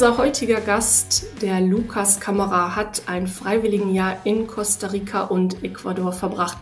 [0.00, 6.56] Unser heutiger Gast, der Lukas Kamera, hat ein Freiwilligenjahr in Costa Rica und Ecuador verbracht.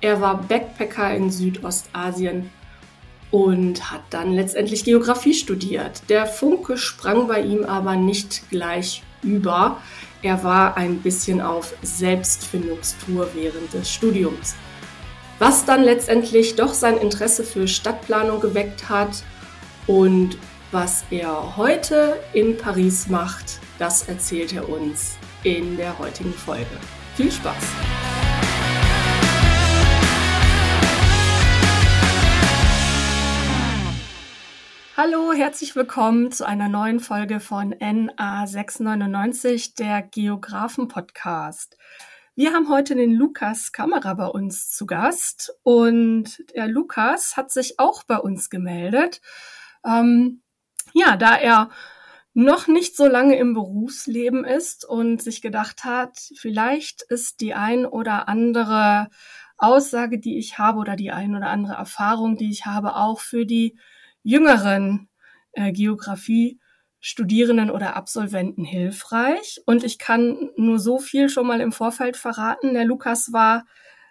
[0.00, 2.48] Er war Backpacker in Südostasien
[3.32, 6.02] und hat dann letztendlich Geografie studiert.
[6.08, 9.78] Der Funke sprang bei ihm aber nicht gleich über.
[10.22, 14.54] Er war ein bisschen auf Selbstfindungstour während des Studiums.
[15.40, 19.24] Was dann letztendlich doch sein Interesse für Stadtplanung geweckt hat
[19.88, 20.38] und
[20.72, 26.66] was er heute in Paris macht, das erzählt er uns in der heutigen Folge.
[27.14, 27.54] Viel Spaß!
[34.96, 41.76] Hallo, herzlich willkommen zu einer neuen Folge von NA699, der Geografen-Podcast.
[42.34, 47.78] Wir haben heute den Lukas Kamera bei uns zu Gast und der Lukas hat sich
[47.78, 49.20] auch bei uns gemeldet.
[49.86, 50.42] Ähm,
[50.92, 51.70] ja, da er
[52.34, 57.86] noch nicht so lange im Berufsleben ist und sich gedacht hat, vielleicht ist die ein
[57.86, 59.08] oder andere
[59.56, 63.46] Aussage, die ich habe oder die ein oder andere Erfahrung, die ich habe, auch für
[63.46, 63.78] die
[64.22, 65.08] jüngeren
[65.52, 66.60] äh, Geografie
[67.00, 69.60] Studierenden oder Absolventen hilfreich.
[69.64, 72.74] Und ich kann nur so viel schon mal im Vorfeld verraten.
[72.74, 73.64] Der Lukas war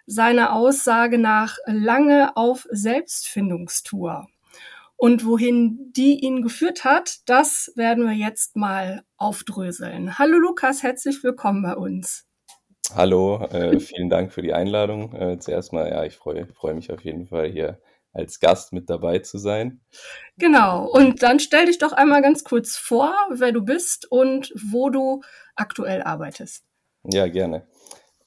[0.06, 4.26] seiner Aussage nach lange auf Selbstfindungstour.
[4.96, 10.18] Und wohin die ihn geführt hat, das werden wir jetzt mal aufdröseln.
[10.18, 12.26] Hallo Lukas, herzlich willkommen bei uns.
[12.94, 15.12] Hallo, äh, vielen Dank für die Einladung.
[15.12, 17.80] Äh, zuerst mal, ja, ich freue freu mich auf jeden Fall hier
[18.12, 19.80] als Gast mit dabei zu sein.
[20.38, 24.88] Genau, und dann stell dich doch einmal ganz kurz vor, wer du bist und wo
[24.88, 25.20] du
[25.54, 26.64] aktuell arbeitest.
[27.04, 27.66] Ja, gerne.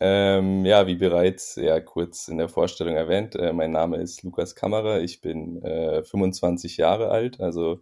[0.02, 4.56] Ähm, ja, wie bereits ja kurz in der Vorstellung erwähnt, äh, mein Name ist Lukas
[4.56, 5.02] Kammerer.
[5.02, 7.82] Ich bin äh, 25 Jahre alt, also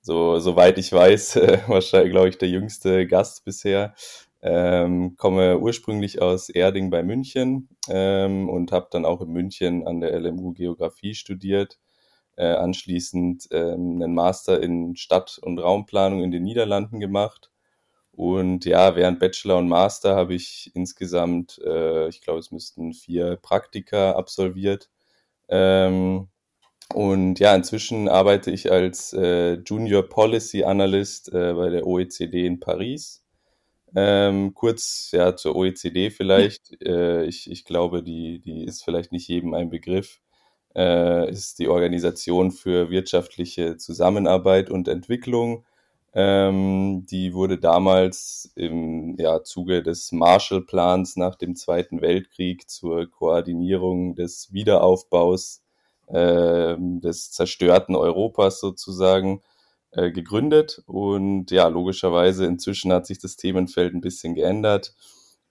[0.00, 3.94] so soweit ich weiß, äh, wahrscheinlich glaube ich der jüngste Gast bisher.
[4.42, 10.00] Ähm, komme ursprünglich aus Erding bei München ähm, und habe dann auch in München an
[10.00, 11.78] der LMU Geografie studiert.
[12.36, 17.51] Äh, anschließend ähm, einen Master in Stadt- und Raumplanung in den Niederlanden gemacht
[18.14, 23.36] und ja, während Bachelor und Master habe ich insgesamt, äh, ich glaube, es müssten vier
[23.36, 24.90] Praktika absolviert.
[25.48, 26.28] Ähm,
[26.94, 32.60] und ja, inzwischen arbeite ich als äh, Junior Policy Analyst äh, bei der OECD in
[32.60, 33.24] Paris.
[33.94, 36.76] Ähm, kurz ja zur OECD vielleicht.
[36.82, 40.20] Äh, ich, ich glaube, die, die ist vielleicht nicht jedem ein Begriff.
[40.74, 45.64] Äh, ist die Organisation für wirtschaftliche Zusammenarbeit und Entwicklung
[46.14, 54.14] ähm, die wurde damals im ja, Zuge des Marshallplans nach dem Zweiten Weltkrieg zur Koordinierung
[54.14, 55.62] des Wiederaufbaus
[56.08, 59.40] äh, des zerstörten Europas sozusagen
[59.92, 60.82] äh, gegründet.
[60.86, 64.94] Und ja, logischerweise inzwischen hat sich das Themenfeld ein bisschen geändert.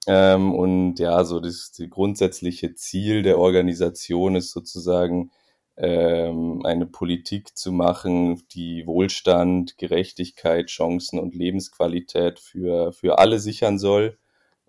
[0.08, 5.32] Ähm, und ja, so das, das grundsätzliche Ziel der Organisation ist sozusagen,
[5.78, 13.80] ähm, eine Politik zu machen, die Wohlstand, Gerechtigkeit, Chancen und Lebensqualität für, für alle sichern
[13.80, 14.18] soll.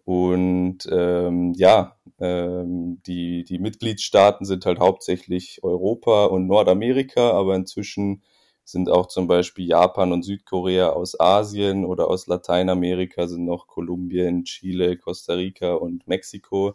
[0.04, 8.22] Und ähm, ja, ähm, die, die Mitgliedstaaten sind halt hauptsächlich Europa und Nordamerika, aber inzwischen
[8.64, 14.44] sind auch zum Beispiel Japan und Südkorea aus Asien oder aus Lateinamerika sind noch Kolumbien,
[14.44, 16.74] Chile, Costa Rica und Mexiko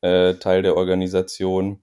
[0.00, 1.80] äh, Teil der Organisation.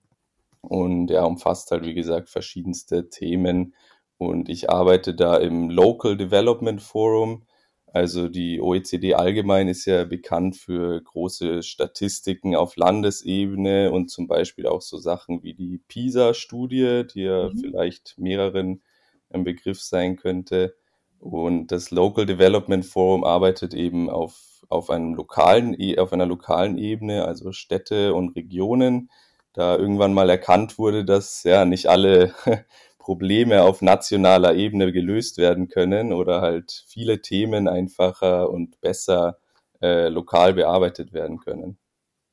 [0.63, 3.75] Und er umfasst halt, wie gesagt, verschiedenste Themen.
[4.17, 7.43] Und ich arbeite da im Local Development Forum.
[7.87, 14.65] Also die OECD allgemein ist ja bekannt für große Statistiken auf Landesebene und zum Beispiel
[14.65, 17.57] auch so Sachen wie die PISA-Studie, die ja mhm.
[17.57, 18.81] vielleicht mehreren
[19.29, 20.75] ein Begriff sein könnte.
[21.19, 26.77] Und das Local Development Forum arbeitet eben auf, auf, einem lokalen, e, auf einer lokalen
[26.77, 29.09] Ebene, also Städte und Regionen,
[29.53, 32.33] da irgendwann mal erkannt wurde, dass ja nicht alle
[32.97, 39.37] Probleme auf nationaler Ebene gelöst werden können oder halt viele Themen einfacher und besser
[39.81, 41.77] äh, lokal bearbeitet werden können.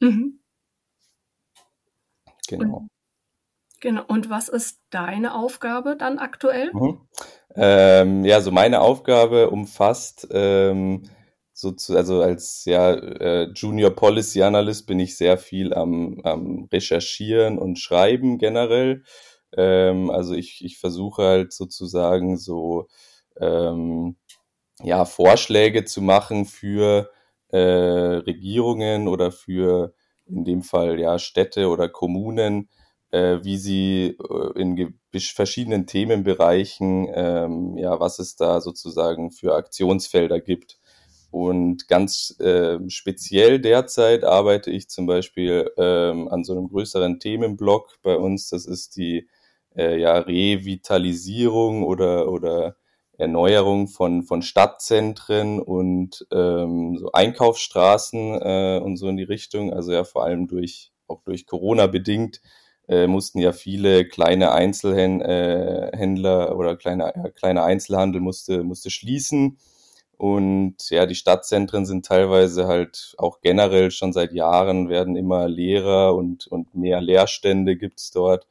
[0.00, 0.40] Mhm.
[2.48, 2.76] Genau.
[2.76, 2.90] Und,
[3.80, 4.04] genau.
[4.06, 6.70] Und was ist deine Aufgabe dann aktuell?
[6.72, 7.00] Mhm.
[7.56, 11.02] Ähm, ja, so meine Aufgabe umfasst ähm,
[11.60, 16.68] so zu, also als ja, äh, Junior Policy Analyst bin ich sehr viel am, am
[16.72, 19.04] Recherchieren und Schreiben generell.
[19.56, 22.88] Ähm, also ich, ich versuche halt sozusagen so
[23.38, 24.16] ähm,
[24.82, 27.10] ja, Vorschläge zu machen für
[27.48, 29.94] äh, Regierungen oder für
[30.26, 32.70] in dem Fall ja Städte oder Kommunen,
[33.10, 40.40] äh, wie sie äh, in verschiedenen Themenbereichen, ähm, ja, was es da sozusagen für Aktionsfelder
[40.40, 40.79] gibt.
[41.30, 47.98] Und ganz äh, speziell derzeit arbeite ich zum Beispiel ähm, an so einem größeren Themenblock
[48.02, 48.48] bei uns.
[48.50, 49.28] Das ist die
[49.76, 52.76] äh, ja, Revitalisierung oder, oder
[53.16, 59.72] Erneuerung von, von Stadtzentren und ähm, so Einkaufsstraßen äh, und so in die Richtung.
[59.72, 62.40] Also ja, vor allem durch, auch durch Corona bedingt,
[62.88, 69.58] äh, mussten ja viele kleine Einzelhändler äh, oder kleine, kleine Einzelhandel musste, musste schließen.
[70.20, 76.14] Und ja, die Stadtzentren sind teilweise halt auch generell schon seit Jahren werden immer leerer
[76.14, 78.46] und, und mehr Leerstände gibt's dort.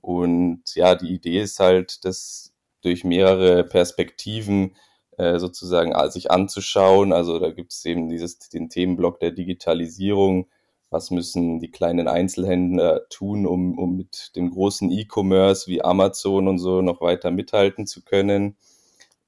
[0.00, 4.74] Und ja, die Idee ist halt, das durch mehrere Perspektiven
[5.18, 7.12] äh, sozusagen sich anzuschauen.
[7.12, 10.46] Also da gibt es eben dieses, den Themenblock der Digitalisierung.
[10.88, 16.58] Was müssen die kleinen Einzelhändler tun, um, um mit dem großen E-Commerce wie Amazon und
[16.58, 18.56] so noch weiter mithalten zu können?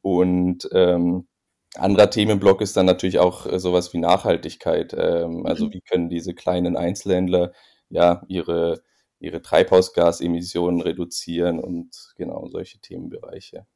[0.00, 1.26] Und ähm,
[1.74, 4.94] anderer Themenblock ist dann natürlich auch äh, sowas wie Nachhaltigkeit.
[4.96, 5.72] Ähm, also mhm.
[5.72, 7.52] wie können diese kleinen Einzelhändler
[7.88, 8.82] ja ihre
[9.22, 13.66] ihre Treibhausgasemissionen reduzieren und genau solche Themenbereiche.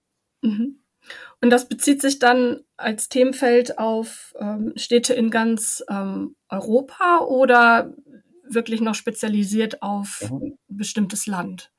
[0.42, 0.82] Mhm.
[1.40, 7.94] Und das bezieht sich dann als Themenfeld auf ähm, Städte in ganz ähm, Europa oder
[8.42, 10.36] wirklich noch spezialisiert auf mhm.
[10.36, 11.72] ein bestimmtes Land?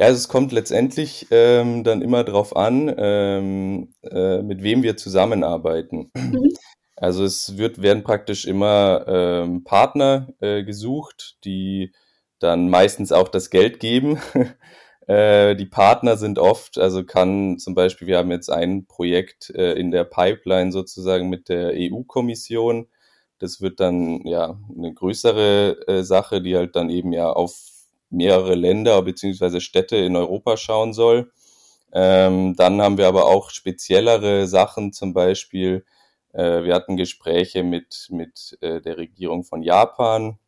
[0.00, 4.96] Ja, also es kommt letztendlich ähm, dann immer darauf an, ähm, äh, mit wem wir
[4.96, 6.10] zusammenarbeiten.
[6.14, 6.54] Mhm.
[6.96, 11.92] Also es wird, werden praktisch immer ähm, Partner äh, gesucht, die
[12.38, 14.18] dann meistens auch das Geld geben.
[15.06, 19.74] äh, die Partner sind oft, also kann zum Beispiel, wir haben jetzt ein Projekt äh,
[19.74, 22.88] in der Pipeline sozusagen mit der EU-Kommission.
[23.38, 27.69] Das wird dann ja eine größere äh, Sache, die halt dann eben ja auf
[28.10, 31.32] mehrere Länder beziehungsweise Städte in Europa schauen soll.
[31.92, 35.84] Ähm, dann haben wir aber auch speziellere Sachen, zum Beispiel,
[36.32, 40.38] äh, wir hatten Gespräche mit, mit äh, der Regierung von Japan,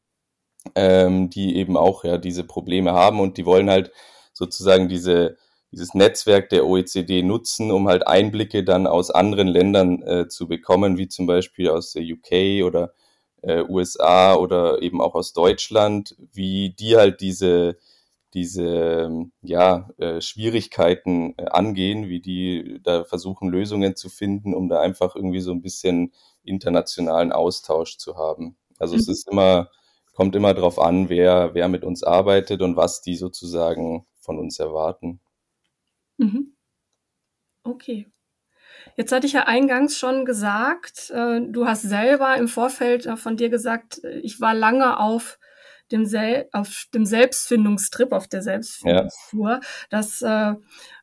[0.77, 3.93] ähm, die eben auch ja diese Probleme haben und die wollen halt
[4.33, 5.37] sozusagen diese
[5.73, 10.99] dieses Netzwerk der OECD nutzen, um halt Einblicke dann aus anderen Ländern äh, zu bekommen,
[10.99, 12.93] wie zum Beispiel aus der UK oder
[13.43, 17.79] äh, USA oder eben auch aus Deutschland, wie die halt diese
[18.35, 24.81] diese ja äh, Schwierigkeiten äh, angehen, wie die da versuchen Lösungen zu finden, um da
[24.81, 26.13] einfach irgendwie so ein bisschen
[26.43, 28.57] internationalen Austausch zu haben.
[28.79, 29.01] Also mhm.
[29.01, 29.69] es ist immer
[30.13, 34.59] kommt immer darauf an, wer, wer mit uns arbeitet und was die sozusagen von uns
[34.59, 35.21] erwarten.
[36.19, 36.55] Mhm.
[37.65, 38.12] Okay.
[38.97, 43.49] Jetzt hatte ich ja eingangs schon gesagt, äh, du hast selber im Vorfeld von dir
[43.49, 45.39] gesagt, äh, ich war lange auf
[45.93, 49.51] dem, Sel auf dem Selbstfindungstrip, auf der Selbstfindungstour.
[49.51, 49.61] Ja.
[49.91, 50.55] Das äh,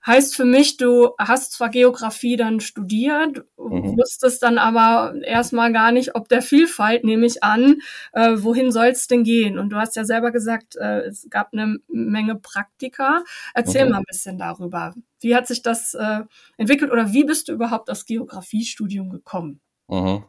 [0.06, 3.97] heißt für mich, du hast zwar Geografie dann studiert, mhm.
[3.97, 7.77] wusstest dann aber erstmal gar nicht, ob der Vielfalt, nehme ich an,
[8.13, 9.59] äh, wohin soll es denn gehen?
[9.59, 13.24] Und du hast ja selber gesagt, äh, es gab eine Menge Praktika.
[13.53, 13.92] Erzähl mhm.
[13.92, 14.94] mal ein bisschen darüber.
[15.19, 16.21] Wie hat sich das äh,
[16.57, 19.59] entwickelt oder wie bist du überhaupt aufs Geografiestudium gekommen?
[19.88, 20.24] Mhm.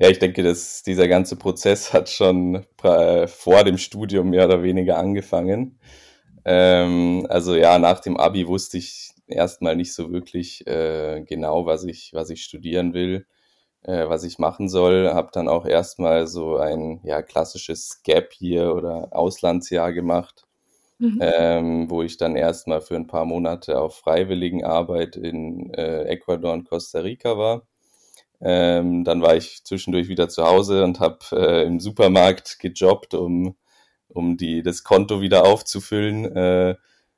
[0.00, 4.96] Ja, ich denke, dass dieser ganze Prozess hat schon vor dem Studium mehr oder weniger
[4.98, 5.80] angefangen.
[6.44, 11.84] Ähm, also ja, nach dem Abi wusste ich erstmal nicht so wirklich äh, genau, was
[11.84, 13.26] ich, was ich studieren will,
[13.82, 15.10] äh, was ich machen soll.
[15.12, 20.46] Habe dann auch erstmal so ein ja, klassisches Gap hier oder Auslandsjahr gemacht,
[20.98, 21.18] mhm.
[21.20, 26.68] ähm, wo ich dann erstmal für ein paar Monate auf Freiwilligenarbeit in äh, Ecuador und
[26.68, 27.67] Costa Rica war.
[28.40, 33.56] Ähm, dann war ich zwischendurch wieder zu Hause und habe äh, im Supermarkt gejobbt, um,
[34.08, 36.76] um die, das Konto wieder aufzufüllen äh,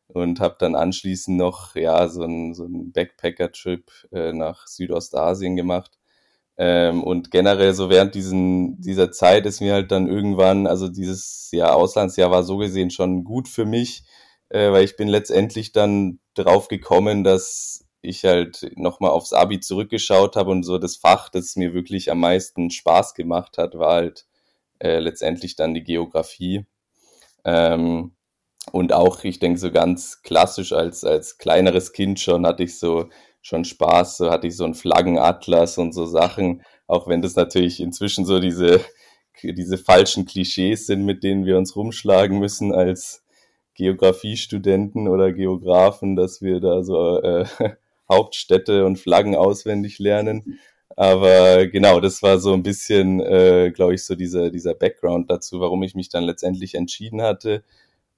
[0.08, 5.98] und habe dann anschließend noch ja so ein, so ein Backpacker-Trip äh, nach Südostasien gemacht.
[6.56, 11.48] Ähm, und generell so während diesen, dieser Zeit ist mir halt dann irgendwann, also dieses
[11.52, 14.04] Jahr Auslandsjahr war so gesehen schon gut für mich,
[14.50, 20.36] äh, weil ich bin letztendlich dann drauf gekommen, dass ich halt nochmal aufs Abi zurückgeschaut
[20.36, 24.26] habe und so das Fach, das mir wirklich am meisten Spaß gemacht hat, war halt
[24.78, 26.66] äh, letztendlich dann die Geografie.
[27.44, 28.12] Ähm,
[28.72, 33.08] und auch, ich denke, so ganz klassisch als, als kleineres Kind schon hatte ich so
[33.42, 37.80] schon Spaß, so hatte ich so einen Flaggenatlas und so Sachen, auch wenn das natürlich
[37.80, 38.84] inzwischen so diese,
[39.42, 43.24] diese falschen Klischees sind, mit denen wir uns rumschlagen müssen als
[43.74, 47.46] Geografiestudenten oder Geografen, dass wir da so äh,
[48.10, 50.58] Hauptstädte und Flaggen auswendig lernen.
[50.96, 55.60] Aber genau, das war so ein bisschen, äh, glaube ich, so dieser, dieser Background dazu,
[55.60, 57.64] warum ich mich dann letztendlich entschieden hatte.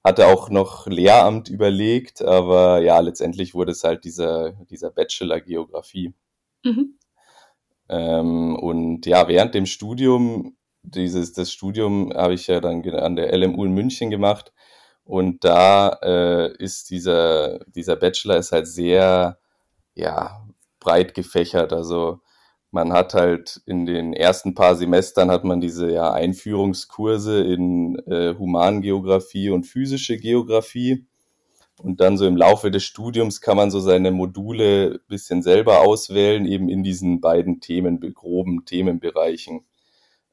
[0.03, 6.13] hatte auch noch Lehramt überlegt, aber ja, letztendlich wurde es halt dieser, dieser Bachelor Geografie.
[6.65, 6.97] Mhm.
[7.89, 13.31] Ähm, und ja, während dem Studium, dieses, das Studium habe ich ja dann an der
[13.37, 14.53] LMU in München gemacht.
[15.05, 19.37] Und da äh, ist dieser, dieser Bachelor ist halt sehr,
[19.95, 20.47] ja,
[20.79, 21.73] breit gefächert.
[21.73, 22.19] Also
[22.71, 28.35] man hat halt in den ersten paar Semestern hat man diese ja, Einführungskurse in äh,
[28.37, 31.05] Humangeografie und physische Geografie.
[31.81, 36.45] Und dann so im Laufe des Studiums kann man so seine Module bisschen selber auswählen,
[36.45, 39.65] eben in diesen beiden Themen, groben Themenbereichen.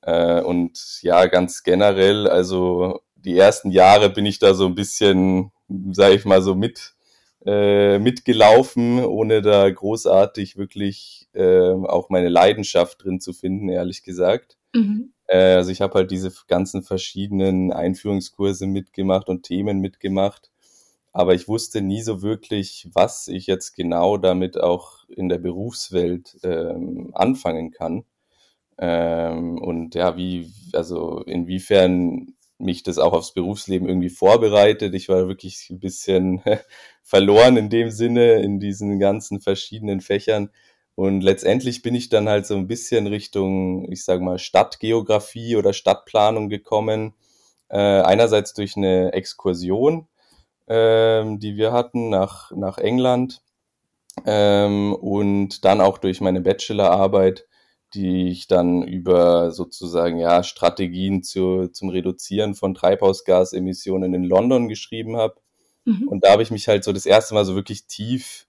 [0.03, 5.53] Äh, und ja, ganz generell, also die ersten Jahre bin ich da so ein bisschen,
[5.93, 6.95] sage ich mal, so mit
[7.47, 14.59] äh, mitgelaufen, ohne da großartig wirklich äh, auch meine Leidenschaft drin zu finden, ehrlich gesagt.
[14.75, 15.13] Mhm.
[15.27, 20.51] Äh, also ich habe halt diese ganzen verschiedenen Einführungskurse mitgemacht und Themen mitgemacht,
[21.13, 26.39] aber ich wusste nie so wirklich, was ich jetzt genau damit auch in der Berufswelt
[26.43, 28.05] ähm, anfangen kann.
[28.79, 34.95] Ähm, und ja, wie, also inwiefern mich das auch aufs Berufsleben irgendwie vorbereitet.
[34.95, 36.43] Ich war wirklich ein bisschen
[37.03, 40.51] verloren in dem Sinne, in diesen ganzen verschiedenen Fächern.
[40.95, 45.73] Und letztendlich bin ich dann halt so ein bisschen Richtung, ich sage mal, Stadtgeografie oder
[45.73, 47.15] Stadtplanung gekommen.
[47.69, 50.09] Äh, einerseits durch eine Exkursion,
[50.69, 53.43] ähm, die wir hatten nach, nach England
[54.27, 57.47] ähm, und dann auch durch meine Bachelorarbeit
[57.95, 65.17] die ich dann über sozusagen ja Strategien zu, zum Reduzieren von Treibhausgasemissionen in London geschrieben
[65.17, 65.41] habe.
[65.85, 66.09] Mhm.
[66.09, 68.47] Und da habe ich mich halt so das erste Mal so wirklich tief,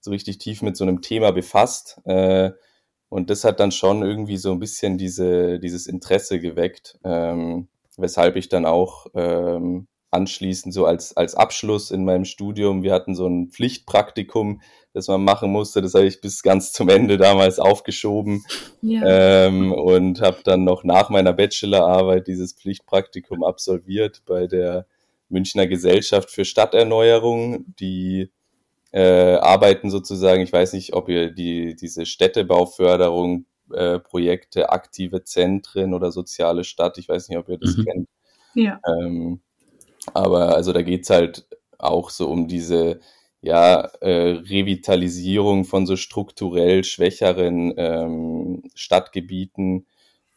[0.00, 2.00] so richtig tief mit so einem Thema befasst.
[2.04, 2.52] Äh,
[3.08, 8.36] und das hat dann schon irgendwie so ein bisschen diese, dieses Interesse geweckt, ähm, weshalb
[8.36, 13.26] ich dann auch ähm, anschließend so als, als Abschluss in meinem Studium, wir hatten so
[13.26, 14.60] ein Pflichtpraktikum,
[14.92, 15.80] das man machen musste.
[15.82, 18.44] Das habe ich bis ganz zum Ende damals aufgeschoben
[18.82, 19.46] ja.
[19.46, 24.86] ähm, und habe dann noch nach meiner Bachelorarbeit dieses Pflichtpraktikum absolviert bei der
[25.28, 27.64] Münchner Gesellschaft für Stadterneuerung.
[27.80, 28.30] Die
[28.92, 35.94] äh, arbeiten sozusagen, ich weiß nicht, ob ihr die, diese Städtebauförderung, äh, Projekte, aktive Zentren
[35.94, 37.84] oder soziale Stadt, ich weiß nicht, ob ihr das mhm.
[37.84, 38.08] kennt.
[38.54, 38.80] Ja.
[38.86, 39.40] Ähm,
[40.12, 41.46] aber also da geht's halt
[41.78, 43.00] auch so um diese
[43.42, 49.86] ja, äh, Revitalisierung von so strukturell schwächeren ähm, Stadtgebieten.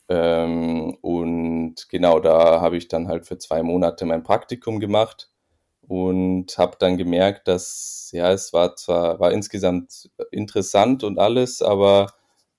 [0.10, 5.30] Ähm, und genau da habe ich dann halt für zwei Monate mein Praktikum gemacht
[5.88, 12.08] und habe dann gemerkt, dass ja, es war zwar war insgesamt interessant und alles, aber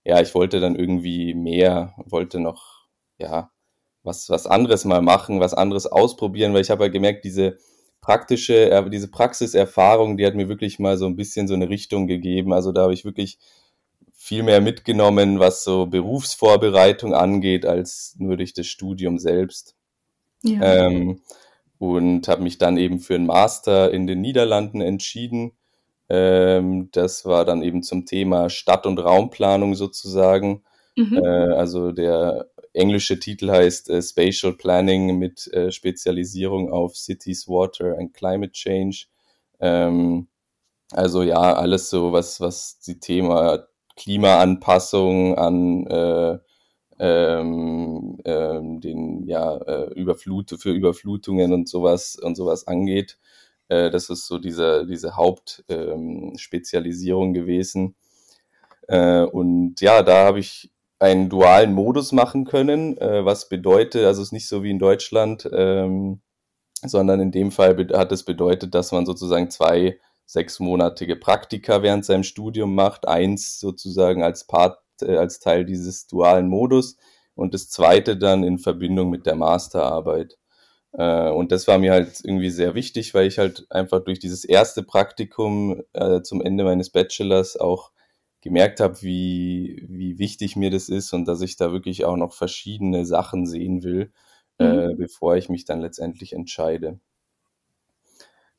[0.04, 2.86] ja, ich wollte dann irgendwie mehr, wollte noch
[3.18, 3.50] ja
[4.04, 7.58] was was anderes mal machen, was anderes ausprobieren, weil ich habe halt gemerkt, diese
[8.06, 12.52] praktische, diese Praxiserfahrung, die hat mir wirklich mal so ein bisschen so eine Richtung gegeben.
[12.52, 13.40] Also da habe ich wirklich
[14.14, 19.74] viel mehr mitgenommen, was so Berufsvorbereitung angeht, als nur durch das Studium selbst.
[20.44, 20.86] Ja.
[20.86, 21.20] Ähm,
[21.78, 25.50] und habe mich dann eben für einen Master in den Niederlanden entschieden.
[26.08, 30.62] Ähm, das war dann eben zum Thema Stadt- und Raumplanung sozusagen.
[30.94, 31.16] Mhm.
[31.24, 37.96] Äh, also der englische Titel heißt äh, Spatial Planning mit äh, Spezialisierung auf Cities, Water
[37.98, 39.06] and Climate Change.
[39.60, 40.28] Ähm,
[40.92, 43.66] also ja, alles so, was, was die Thema
[43.96, 46.38] Klimaanpassung an äh,
[46.98, 53.18] ähm, ähm, den ja äh, Überflut für Überflutungen und sowas und sowas angeht.
[53.68, 57.96] Äh, das ist so diese diese Hauptspezialisierung ähm, gewesen.
[58.88, 64.22] Äh, und ja, da habe ich einen dualen Modus machen können, äh, was bedeutet, also
[64.22, 66.22] es ist nicht so wie in Deutschland, ähm,
[66.82, 72.24] sondern in dem Fall hat es bedeutet, dass man sozusagen zwei sechsmonatige Praktika während seinem
[72.24, 76.96] Studium macht, eins sozusagen als Part, äh, als Teil dieses dualen Modus
[77.34, 80.38] und das zweite dann in Verbindung mit der Masterarbeit.
[80.92, 84.44] Äh, und das war mir halt irgendwie sehr wichtig, weil ich halt einfach durch dieses
[84.44, 87.92] erste Praktikum äh, zum Ende meines Bachelors auch
[88.46, 92.32] gemerkt habe, wie, wie wichtig mir das ist und dass ich da wirklich auch noch
[92.32, 94.12] verschiedene Sachen sehen will,
[94.58, 94.78] äh, mhm.
[94.90, 97.00] äh, bevor ich mich dann letztendlich entscheide.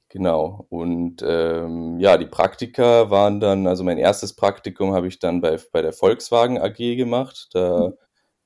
[0.09, 0.65] Genau.
[0.69, 5.57] Und ähm, ja, die Praktika waren dann, also mein erstes Praktikum habe ich dann bei,
[5.71, 7.49] bei der Volkswagen AG gemacht.
[7.53, 7.93] Da, mhm.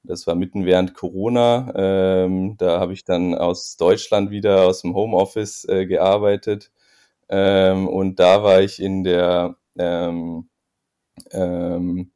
[0.04, 1.72] Das war mitten während Corona.
[1.76, 6.72] Ähm, da habe ich dann aus Deutschland wieder aus dem Homeoffice äh, gearbeitet.
[7.30, 10.50] Ähm, und da war ich in der ähm,
[11.32, 12.12] ähm,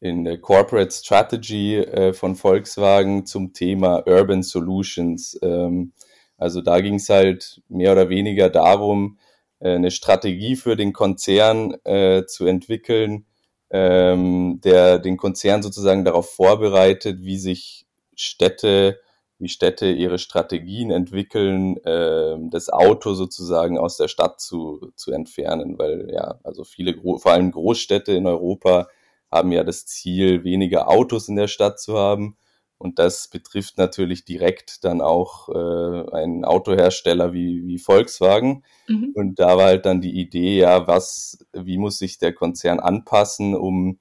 [0.00, 5.38] in der Corporate Strategy äh, von Volkswagen zum Thema Urban Solutions.
[5.42, 5.92] Ähm,
[6.38, 9.18] Also da ging es halt mehr oder weniger darum,
[9.58, 13.24] äh, eine Strategie für den Konzern äh, zu entwickeln,
[13.70, 19.00] ähm, der den Konzern sozusagen darauf vorbereitet, wie sich Städte,
[19.38, 25.78] wie Städte ihre Strategien entwickeln, äh, das Auto sozusagen aus der Stadt zu, zu entfernen,
[25.78, 28.88] weil ja, also viele, vor allem Großstädte in Europa
[29.30, 32.36] haben ja das Ziel, weniger Autos in der Stadt zu haben
[32.78, 38.64] und das betrifft natürlich direkt dann auch äh, einen Autohersteller wie, wie Volkswagen.
[38.86, 39.12] Mhm.
[39.14, 43.54] Und da war halt dann die Idee, ja, was, wie muss sich der Konzern anpassen,
[43.54, 43.98] um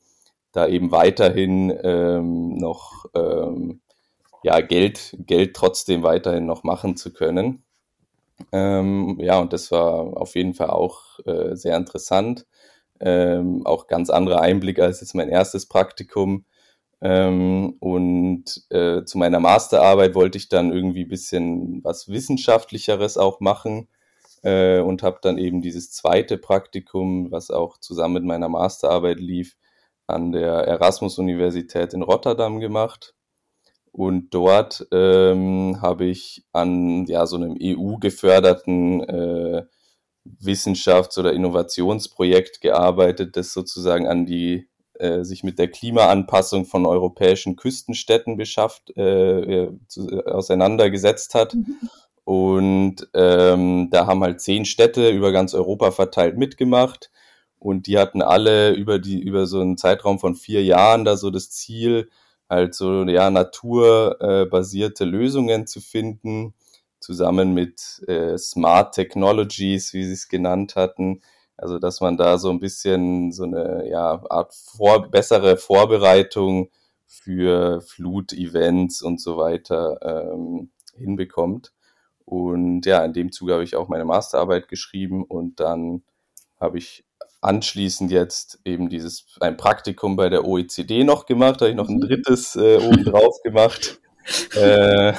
[0.51, 3.81] da eben weiterhin ähm, noch ähm,
[4.45, 7.63] ja, Geld, Geld trotzdem weiterhin noch machen zu können.
[8.51, 12.45] Ähm, ja, und das war auf jeden Fall auch äh, sehr interessant.
[12.99, 16.45] Ähm, auch ganz anderer Einblick als jetzt mein erstes Praktikum
[17.01, 23.87] ähm, und äh, zu meiner Masterarbeit wollte ich dann irgendwie bisschen was Wissenschaftlicheres auch machen
[24.43, 29.57] äh, und habe dann eben dieses zweite Praktikum, was auch zusammen mit meiner Masterarbeit lief,
[30.07, 33.14] an der Erasmus-Universität in Rotterdam gemacht.
[33.95, 39.63] Und dort ähm, habe ich an ja, so einem EU-geförderten äh,
[40.25, 47.55] Wissenschafts- oder Innovationsprojekt gearbeitet, das sozusagen an die äh, sich mit der Klimaanpassung von europäischen
[47.55, 51.53] Küstenstädten beschafft, äh, äh zu, äh, auseinandergesetzt hat.
[51.53, 51.77] Mhm.
[52.25, 57.11] Und ähm, da haben halt zehn Städte über ganz Europa verteilt mitgemacht.
[57.59, 61.31] Und die hatten alle über die, über so einen Zeitraum von vier Jahren da so
[61.31, 62.09] das Ziel,
[62.49, 66.53] halt so, ja, naturbasierte Lösungen zu finden,
[66.99, 71.21] zusammen mit äh, Smart Technologies, wie sie es genannt hatten,
[71.57, 76.69] also, dass man da so ein bisschen so eine ja, Art vor, bessere Vorbereitung
[77.05, 79.99] für Flutevents und so weiter
[80.33, 81.71] ähm, hinbekommt.
[82.25, 86.03] Und ja, in dem Zuge habe ich auch meine Masterarbeit geschrieben und dann
[86.59, 87.05] habe ich
[87.45, 92.01] anschließend jetzt eben dieses ein Praktikum bei der OECD noch gemacht, habe ich noch ein
[92.01, 93.99] drittes äh, obendrauf gemacht.
[94.55, 95.13] Äh,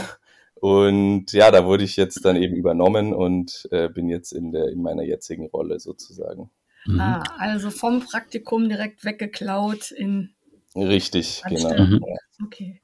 [0.57, 4.69] und ja, da wurde ich jetzt dann eben übernommen und äh, bin jetzt in, der,
[4.71, 6.51] in meiner jetzigen Rolle sozusagen.
[6.87, 7.01] Mhm.
[7.01, 10.35] Ah, also vom Praktikum direkt weggeklaut in.
[10.75, 11.73] Richtig, genau.
[11.73, 12.05] Mhm.
[12.45, 12.83] Okay.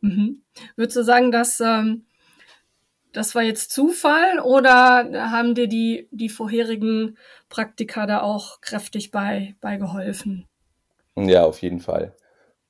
[0.00, 0.40] Mhm.
[0.76, 2.06] Würdest du sagen, dass ähm,
[3.12, 7.16] das war jetzt Zufall oder haben dir die, die vorherigen
[7.48, 10.46] Praktika da auch kräftig bei, bei geholfen?
[11.16, 12.14] Ja, auf jeden Fall.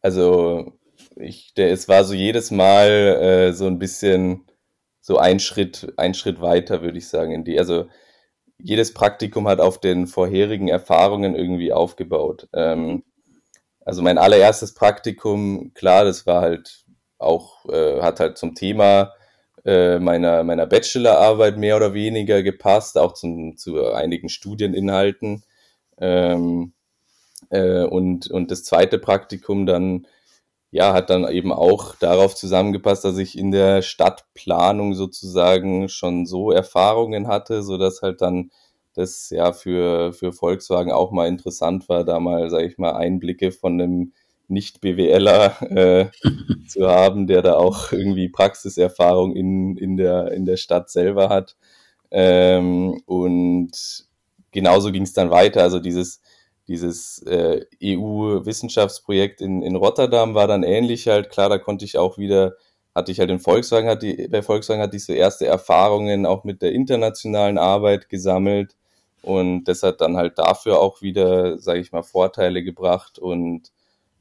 [0.00, 0.72] Also
[1.16, 4.46] ich, der, es war so jedes Mal äh, so ein bisschen
[5.00, 7.33] so ein Schritt, ein Schritt weiter, würde ich sagen.
[7.33, 7.88] In die, also
[8.59, 12.48] jedes Praktikum hat auf den vorherigen Erfahrungen irgendwie aufgebaut.
[12.53, 13.05] Ähm,
[13.85, 16.85] also mein allererstes Praktikum, klar, das war halt
[17.18, 19.12] auch, äh, hat halt zum Thema
[19.64, 25.44] äh, meiner, meiner Bachelorarbeit mehr oder weniger gepasst, auch zum, zu einigen Studieninhalten.
[25.99, 26.73] Ähm,
[27.51, 30.07] äh, und, und das zweite Praktikum dann
[30.73, 36.53] ja, hat dann eben auch darauf zusammengepasst, dass ich in der Stadtplanung sozusagen schon so
[36.53, 38.51] Erfahrungen hatte, so dass halt dann
[38.94, 43.53] das ja für, für Volkswagen auch mal interessant war, da mal, sage ich mal, Einblicke
[43.53, 44.12] von einem
[44.51, 46.07] Nicht-BWLer äh,
[46.69, 51.57] zu haben, der da auch irgendwie Praxiserfahrung in, in, der, in der Stadt selber hat.
[52.11, 53.71] Ähm, und
[54.53, 55.63] genauso ging es dann weiter.
[55.63, 56.21] Also dieses
[56.71, 61.29] dieses äh, EU-Wissenschaftsprojekt in, in Rotterdam war dann ähnlich halt.
[61.29, 62.55] Klar, da konnte ich auch wieder,
[62.95, 66.45] hatte ich halt in Volkswagen, hat die, bei Volkswagen hatte ich so erste Erfahrungen auch
[66.45, 68.77] mit der internationalen Arbeit gesammelt.
[69.23, 73.19] Und das hat dann halt dafür auch wieder, sage ich mal, Vorteile gebracht.
[73.19, 73.73] Und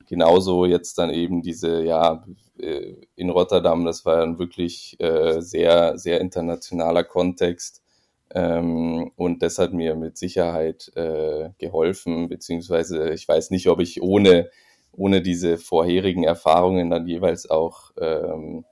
[0.10, 2.26] genauso jetzt dann eben diese, ja,
[2.58, 7.84] äh, in Rotterdam, das war ein wirklich äh, sehr, sehr internationaler Kontext
[8.32, 14.02] ähm, und das hat mir mit Sicherheit äh, geholfen, beziehungsweise ich weiß nicht, ob ich
[14.02, 14.50] ohne,
[14.92, 18.66] ohne diese vorherigen Erfahrungen dann jeweils auch ähm,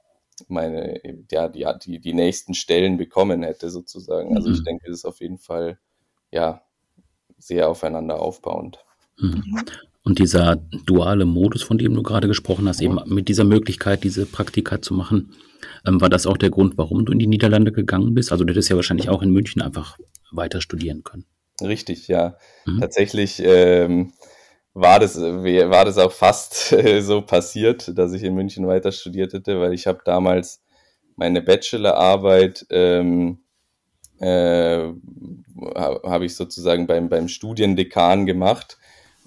[0.48, 4.36] meine, ja, die, die, die nächsten Stellen bekommen hätte, sozusagen.
[4.36, 4.66] Also ich mhm.
[4.66, 5.80] denke, das ist auf jeden Fall
[6.32, 6.62] ja
[7.38, 8.84] sehr aufeinander aufbauend.
[10.08, 14.26] Und dieser duale Modus, von dem du gerade gesprochen hast, eben mit dieser Möglichkeit, diese
[14.26, 15.34] Praktika zu machen,
[15.86, 18.32] ähm, war das auch der Grund, warum du in die Niederlande gegangen bist?
[18.32, 19.98] Also du hättest ja wahrscheinlich auch in München einfach
[20.32, 21.26] weiter studieren können.
[21.62, 22.38] Richtig, ja.
[22.66, 22.80] Mhm.
[22.80, 24.14] Tatsächlich ähm,
[24.74, 29.34] war, das, war das auch fast äh, so passiert, dass ich in München weiter studiert
[29.34, 30.64] hätte, weil ich habe damals
[31.18, 33.40] meine Bachelorarbeit ähm,
[34.22, 34.88] äh,
[35.76, 38.78] habe ich sozusagen beim, beim Studiendekan gemacht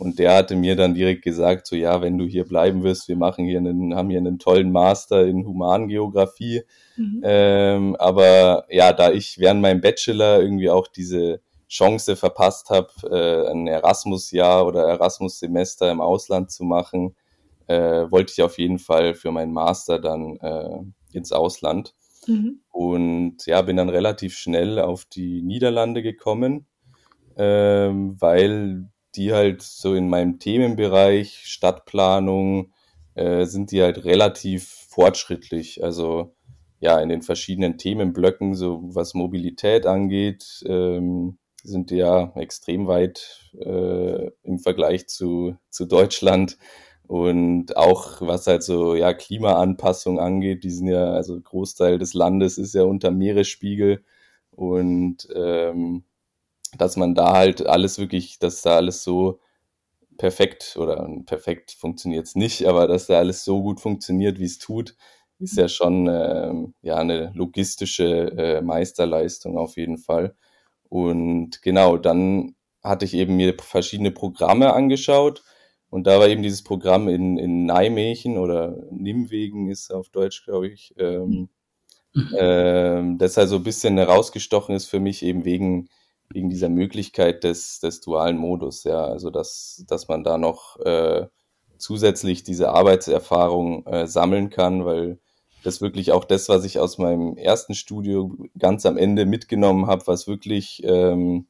[0.00, 3.16] Und der hatte mir dann direkt gesagt, so ja, wenn du hier bleiben wirst, wir
[3.16, 6.62] machen hier einen, haben hier einen tollen Master in Humangeografie.
[6.96, 7.20] Mhm.
[7.22, 13.50] Ähm, aber ja, da ich während meinem Bachelor irgendwie auch diese Chance verpasst habe, äh,
[13.50, 17.14] ein Erasmus-Jahr oder Erasmus-Semester im Ausland zu machen,
[17.66, 20.78] äh, wollte ich auf jeden Fall für meinen Master dann äh,
[21.12, 21.94] ins Ausland.
[22.26, 22.60] Mhm.
[22.70, 26.64] Und ja, bin dann relativ schnell auf die Niederlande gekommen,
[27.36, 32.72] ähm, weil die halt so in meinem Themenbereich Stadtplanung
[33.14, 35.82] äh, sind die halt relativ fortschrittlich.
[35.84, 36.34] Also
[36.80, 43.50] ja, in den verschiedenen Themenblöcken, so was Mobilität angeht, ähm, sind die ja extrem weit
[43.58, 46.56] äh, im Vergleich zu, zu Deutschland.
[47.06, 52.56] Und auch was halt so ja Klimaanpassung angeht, die sind ja, also Großteil des Landes
[52.56, 54.04] ist ja unter Meeresspiegel.
[54.52, 56.04] Und ähm,
[56.78, 59.40] dass man da halt alles wirklich, dass da alles so
[60.18, 64.58] perfekt oder perfekt funktioniert es nicht, aber dass da alles so gut funktioniert, wie es
[64.58, 64.96] tut,
[65.38, 66.52] ist ja schon äh,
[66.82, 70.34] ja eine logistische äh, Meisterleistung auf jeden Fall.
[70.90, 75.42] Und genau, dann hatte ich eben mir verschiedene Programme angeschaut
[75.90, 80.68] und da war eben dieses Programm in, in Nijmegen oder Nimwegen ist auf Deutsch, glaube
[80.68, 81.48] ich, ähm,
[82.14, 82.36] mhm.
[82.38, 85.88] ähm, das halt so ein bisschen herausgestochen ist für mich eben wegen
[86.32, 91.26] wegen dieser Möglichkeit des, des dualen Modus, ja, also dass, dass man da noch äh,
[91.76, 95.18] zusätzlich diese Arbeitserfahrung äh, sammeln kann, weil
[95.62, 100.06] das wirklich auch das, was ich aus meinem ersten Studio ganz am Ende mitgenommen habe,
[100.06, 101.46] was wirklich ähm,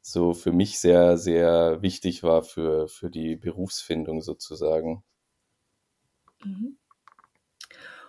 [0.00, 5.02] so für mich sehr, sehr wichtig war für, für die Berufsfindung sozusagen.
[6.44, 6.78] Mhm.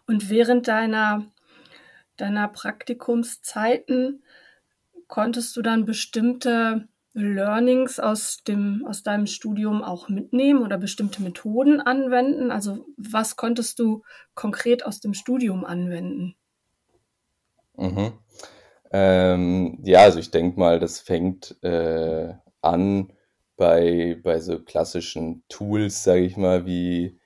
[0.07, 1.25] Und während deiner,
[2.15, 4.23] deiner Praktikumszeiten
[5.09, 11.81] konntest du dann bestimmte Learnings aus dem, aus deinem Studium auch mitnehmen oder bestimmte Methoden
[11.81, 12.51] anwenden?
[12.51, 14.03] Also was konntest du
[14.35, 16.35] konkret aus dem Studium anwenden?
[17.75, 18.13] Mhm.
[18.91, 23.11] Ähm, ja, also ich denke mal, das fängt äh, an
[23.57, 27.19] bei, bei so klassischen Tools, sage ich mal, wie,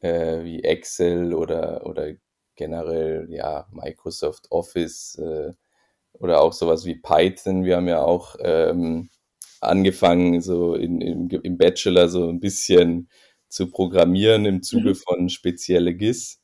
[0.00, 2.12] äh, wie Excel oder, oder
[2.56, 5.16] generell ja Microsoft Office.
[5.18, 5.52] Äh,
[6.20, 7.64] oder auch sowas wie Python.
[7.64, 9.08] Wir haben ja auch ähm,
[9.60, 13.08] angefangen, so in, in, im Bachelor so ein bisschen
[13.48, 14.94] zu programmieren im Zuge mhm.
[14.94, 16.40] von spezielle GIS.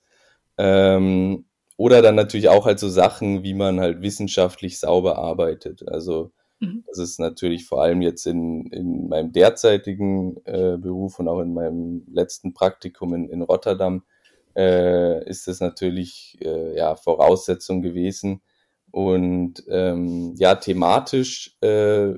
[0.59, 1.45] Ähm,
[1.77, 5.87] oder dann natürlich auch halt so Sachen, wie man halt wissenschaftlich sauber arbeitet.
[5.89, 6.85] Also mhm.
[6.87, 11.53] das ist natürlich vor allem jetzt in, in meinem derzeitigen äh, Beruf und auch in
[11.53, 14.05] meinem letzten Praktikum in, in Rotterdam
[14.57, 18.41] äh, ist das natürlich äh, ja Voraussetzung gewesen,
[18.95, 22.15] und ähm, ja, thematisch äh,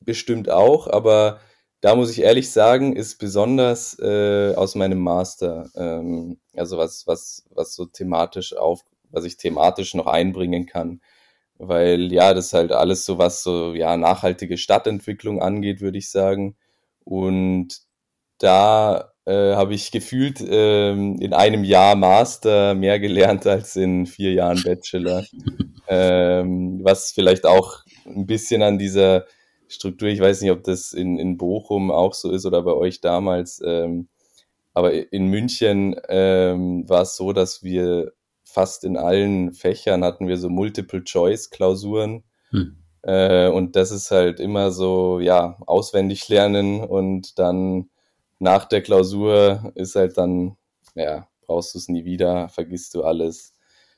[0.00, 1.38] bestimmt auch, aber
[1.82, 7.44] da muss ich ehrlich sagen, ist besonders äh, aus meinem Master, ähm, also was, was,
[7.50, 11.02] was so thematisch auf, was ich thematisch noch einbringen kann.
[11.58, 16.56] Weil ja, das halt alles so, was so ja nachhaltige Stadtentwicklung angeht, würde ich sagen.
[17.04, 17.82] Und
[18.38, 24.32] da äh, habe ich gefühlt ähm, in einem Jahr Master mehr gelernt als in vier
[24.32, 25.26] Jahren Bachelor.
[25.88, 29.26] ähm, was vielleicht auch ein bisschen an dieser
[29.68, 33.00] Struktur, ich weiß nicht, ob das in, in Bochum auch so ist oder bei euch
[33.00, 34.08] damals, ähm,
[34.72, 40.36] aber in München ähm, war es so, dass wir fast in allen Fächern hatten wir
[40.36, 42.24] so Multiple-Choice-Klausuren.
[42.50, 42.76] Hm.
[43.02, 47.90] Äh, und das ist halt immer so, ja, auswendig lernen und dann
[48.38, 50.56] nach der Klausur ist halt dann,
[50.94, 53.53] ja, brauchst du es nie wieder, vergisst du alles.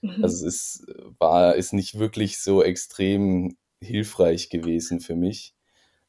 [0.07, 0.25] Mhm.
[0.25, 0.87] Also es ist,
[1.19, 5.55] war, ist nicht wirklich so extrem hilfreich gewesen für mich.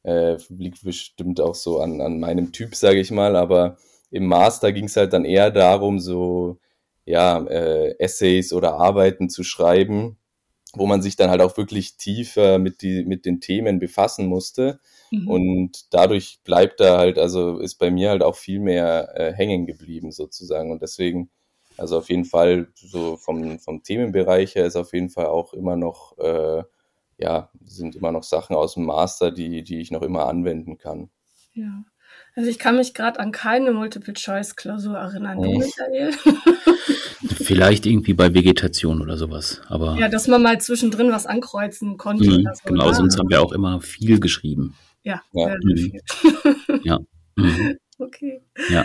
[0.04, 3.76] Äh, liegt bestimmt auch so an, an meinem Typ, sage ich mal, aber
[4.10, 6.58] im Master ging es halt dann eher darum, so
[7.04, 10.18] ja, äh, Essays oder Arbeiten zu schreiben,
[10.74, 14.78] wo man sich dann halt auch wirklich tiefer mit, die, mit den Themen befassen musste.
[15.10, 15.28] Mhm.
[15.28, 19.66] Und dadurch bleibt da halt, also ist bei mir halt auch viel mehr äh, hängen
[19.66, 20.70] geblieben sozusagen.
[20.70, 21.30] Und deswegen,
[21.78, 25.76] also auf jeden Fall, so vom, vom Themenbereich her ist auf jeden Fall auch immer
[25.76, 26.62] noch, äh,
[27.18, 31.10] ja, sind immer noch Sachen aus dem Master, die, die ich noch immer anwenden kann.
[31.52, 31.84] Ja.
[32.34, 35.42] Also ich kann mich gerade an keine Multiple-Choice-Klausur erinnern.
[35.42, 36.12] Du, Michael?
[37.42, 39.60] Vielleicht irgendwie bei Vegetation oder sowas.
[39.68, 42.30] Aber ja, dass man mal zwischendrin was ankreuzen konnte.
[42.30, 44.74] Mhm, so, genau, sonst haben wir auch immer viel geschrieben.
[45.02, 45.56] Ja, ja.
[45.62, 46.00] Mhm.
[46.84, 46.98] ja.
[47.36, 47.78] Mhm.
[48.00, 48.40] Okay.
[48.70, 48.84] Ja.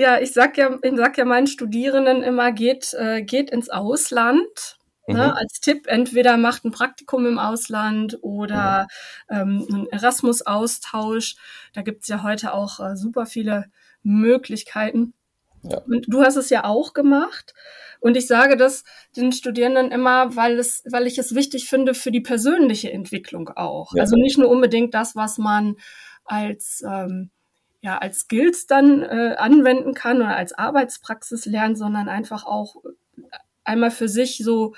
[0.00, 4.78] Ja, ich sag ja, ich sag ja meinen Studierenden immer, geht, äh, geht ins Ausland.
[5.06, 5.32] Ne, mhm.
[5.32, 8.86] als Tipp, entweder macht ein Praktikum im Ausland oder
[9.28, 9.36] mhm.
[9.36, 11.34] ähm, einen Erasmus-Austausch.
[11.74, 13.66] Da gibt's ja heute auch äh, super viele
[14.02, 15.12] Möglichkeiten.
[15.64, 15.82] Ja.
[15.86, 17.52] Und du hast es ja auch gemacht.
[18.00, 18.84] Und ich sage das
[19.16, 23.92] den Studierenden immer, weil es, weil ich es wichtig finde für die persönliche Entwicklung auch.
[23.94, 24.02] Ja.
[24.02, 25.76] Also nicht nur unbedingt das, was man
[26.24, 27.30] als ähm,
[27.80, 32.76] ja als Skills dann äh, anwenden kann oder als Arbeitspraxis lernen, sondern einfach auch
[33.64, 34.74] einmal für sich so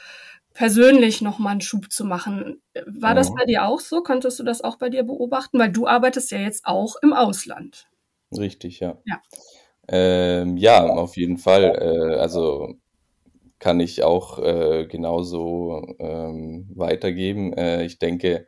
[0.55, 2.63] persönlich nochmal einen Schub zu machen.
[2.87, 4.03] War das bei dir auch so?
[4.03, 5.59] Konntest du das auch bei dir beobachten?
[5.59, 7.89] Weil du arbeitest ja jetzt auch im Ausland.
[8.37, 8.99] Richtig, ja.
[9.07, 9.21] Ja,
[9.89, 11.65] ähm, ja auf jeden Fall.
[11.65, 12.75] Äh, also
[13.59, 17.53] kann ich auch äh, genauso ähm, weitergeben.
[17.55, 18.47] Äh, ich denke,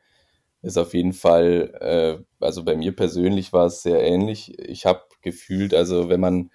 [0.62, 4.58] ist auf jeden Fall, äh, also bei mir persönlich war es sehr ähnlich.
[4.58, 6.50] Ich habe gefühlt, also wenn man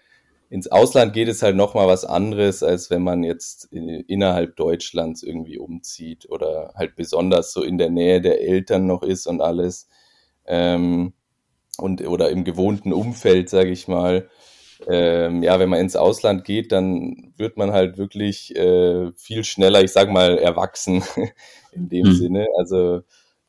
[0.50, 5.22] ins Ausland geht, ist halt nochmal was anderes, als wenn man jetzt in, innerhalb Deutschlands
[5.22, 9.88] irgendwie umzieht oder halt besonders so in der Nähe der Eltern noch ist und alles.
[10.48, 11.14] Ähm,
[11.78, 14.30] und, oder im gewohnten Umfeld, sage ich mal.
[14.88, 19.84] Ähm, ja, wenn man ins Ausland geht, dann wird man halt wirklich äh, viel schneller,
[19.84, 21.04] ich sag mal, erwachsen
[21.72, 22.14] in dem mhm.
[22.14, 22.48] Sinne.
[22.58, 23.02] Also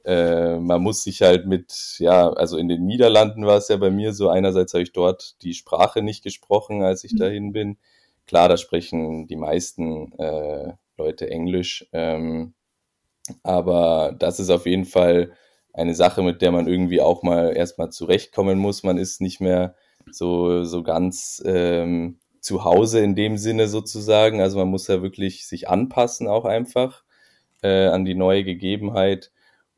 [0.05, 3.91] äh, man muss sich halt mit, ja, also in den Niederlanden war es ja bei
[3.91, 7.19] mir so, einerseits habe ich dort die Sprache nicht gesprochen, als ich mhm.
[7.19, 7.79] dahin bin.
[8.27, 12.55] Klar, da sprechen die meisten äh, Leute Englisch, ähm,
[13.43, 15.33] aber das ist auf jeden Fall
[15.73, 18.83] eine Sache, mit der man irgendwie auch mal erstmal zurechtkommen muss.
[18.83, 19.75] Man ist nicht mehr
[20.11, 24.41] so, so ganz ähm, zu Hause in dem Sinne sozusagen.
[24.41, 27.05] Also man muss ja wirklich sich anpassen auch einfach
[27.63, 29.31] äh, an die neue Gegebenheit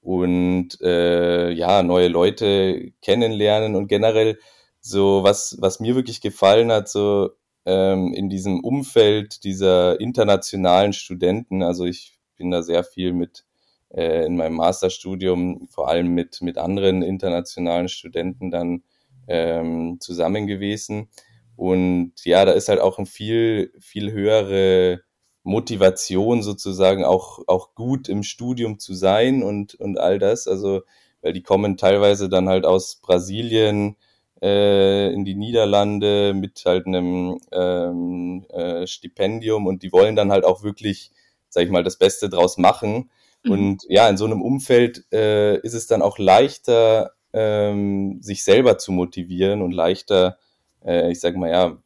[0.03, 4.39] und äh, ja, neue Leute kennenlernen und generell
[4.81, 7.31] so, was, was mir wirklich gefallen hat, so
[7.65, 13.45] ähm, in diesem Umfeld dieser internationalen Studenten, also ich bin da sehr viel mit
[13.91, 18.83] äh, in meinem Masterstudium, vor allem mit, mit anderen internationalen Studenten dann
[19.29, 21.09] ähm, zusammen gewesen.
[21.55, 25.03] Und ja, da ist halt auch ein viel, viel höhere
[25.43, 30.47] Motivation sozusagen auch, auch gut im Studium zu sein und, und all das.
[30.47, 30.83] Also,
[31.21, 33.97] weil die kommen teilweise dann halt aus Brasilien
[34.43, 40.45] äh, in die Niederlande mit halt einem ähm, äh, Stipendium und die wollen dann halt
[40.45, 41.11] auch wirklich,
[41.49, 43.11] sag ich mal, das Beste draus machen.
[43.45, 43.51] Mhm.
[43.51, 48.79] Und ja, in so einem Umfeld äh, ist es dann auch leichter, ähm, sich selber
[48.79, 50.39] zu motivieren und leichter,
[50.85, 51.79] äh, ich sag mal ja,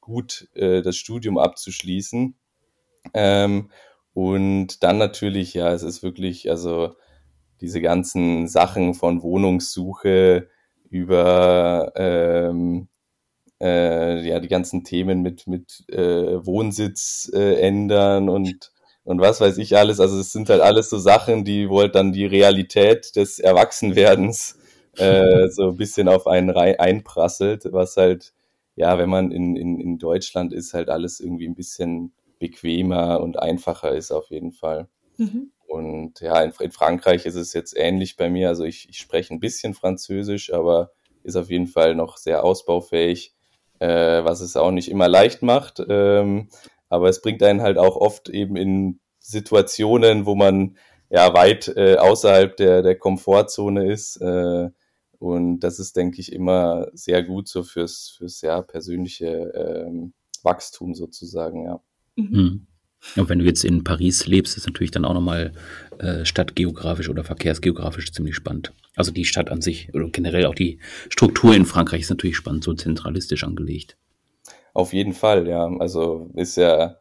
[0.00, 2.34] gut äh, das Studium abzuschließen.
[3.14, 3.70] Ähm,
[4.12, 6.94] und dann natürlich, ja, es ist wirklich, also
[7.60, 10.48] diese ganzen Sachen von Wohnungssuche
[10.88, 12.88] über ähm,
[13.60, 18.72] äh, ja die ganzen Themen mit mit äh, Wohnsitz äh, ändern und
[19.04, 20.00] und was weiß ich alles.
[20.00, 24.58] Also es sind halt alles so Sachen, die wohl dann die Realität des Erwachsenwerdens
[24.96, 28.32] äh, so ein bisschen auf einen rein einprasselt, was halt
[28.80, 33.38] ja, wenn man in, in, in Deutschland ist, halt alles irgendwie ein bisschen bequemer und
[33.38, 34.88] einfacher ist auf jeden Fall.
[35.18, 35.52] Mhm.
[35.68, 38.48] Und ja, in, in, Frankreich ist es jetzt ähnlich bei mir.
[38.48, 43.34] Also ich, ich spreche ein bisschen Französisch, aber ist auf jeden Fall noch sehr ausbaufähig,
[43.80, 45.82] äh, was es auch nicht immer leicht macht.
[45.86, 46.48] Ähm,
[46.88, 50.78] aber es bringt einen halt auch oft eben in Situationen, wo man
[51.10, 54.16] ja weit äh, außerhalb der, der Komfortzone ist.
[54.22, 54.70] Äh,
[55.20, 59.52] und das ist, denke ich, immer sehr gut so fürs, fürs ja, persönliche
[59.86, 61.80] ähm, Wachstum sozusagen, ja.
[62.16, 62.66] Mhm.
[63.16, 65.52] Und wenn du jetzt in Paris lebst, ist natürlich dann auch nochmal
[65.98, 68.72] äh, stadtgeografisch oder verkehrsgeografisch ziemlich spannend.
[68.96, 70.78] Also die Stadt an sich oder generell auch die
[71.10, 73.96] Struktur in Frankreich ist natürlich spannend, so zentralistisch angelegt.
[74.72, 75.66] Auf jeden Fall, ja.
[75.78, 76.96] Also ist ja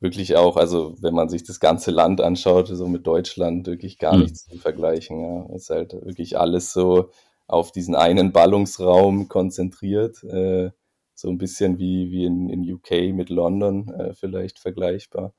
[0.00, 4.14] wirklich auch, also wenn man sich das ganze Land anschaut, so mit Deutschland, wirklich gar
[4.14, 4.22] mhm.
[4.22, 5.20] nichts zu vergleichen.
[5.20, 5.54] Ja.
[5.54, 7.10] Ist halt wirklich alles so
[7.48, 10.22] auf diesen einen Ballungsraum konzentriert.
[10.22, 10.70] Äh,
[11.14, 15.34] so ein bisschen wie, wie in, in UK mit London äh, vielleicht vergleichbar.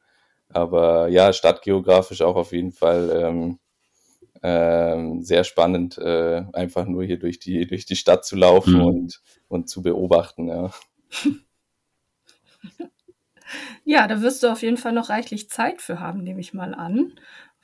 [0.49, 3.59] Aber ja, stadtgeografisch auch auf jeden Fall ähm,
[4.41, 8.85] ähm, sehr spannend, äh, einfach nur hier durch die, durch die Stadt zu laufen mhm.
[8.85, 10.47] und, und zu beobachten.
[10.47, 10.71] Ja.
[13.83, 16.73] ja, da wirst du auf jeden Fall noch reichlich Zeit für haben, nehme ich mal
[16.73, 17.13] an,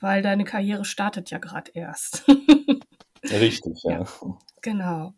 [0.00, 2.24] weil deine Karriere startet ja gerade erst.
[3.30, 4.00] Richtig, ja.
[4.00, 4.06] ja.
[4.62, 5.12] Genau.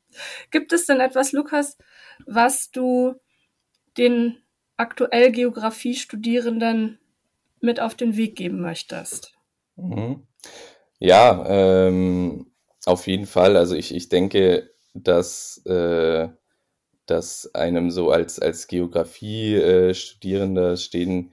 [0.51, 1.77] Gibt es denn etwas, Lukas,
[2.27, 3.14] was du
[3.97, 4.38] den
[4.77, 6.99] aktuell Geografiestudierenden
[7.61, 9.35] mit auf den Weg geben möchtest?
[9.77, 10.27] Mhm.
[10.99, 12.53] Ja, ähm,
[12.85, 13.57] auf jeden Fall.
[13.57, 16.29] Also ich, ich denke, dass, äh,
[17.07, 21.33] dass einem so als, als Geografie-Studierender stehen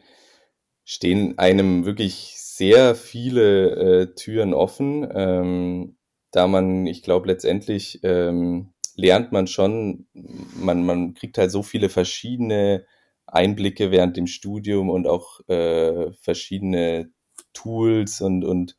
[0.86, 5.98] stehen einem wirklich sehr viele äh, Türen offen, ähm,
[6.36, 11.88] da man, ich glaube, letztendlich ähm, lernt man schon, man, man kriegt halt so viele
[11.88, 12.86] verschiedene
[13.26, 17.10] Einblicke während dem Studium und auch äh, verschiedene
[17.54, 18.78] Tools und, und,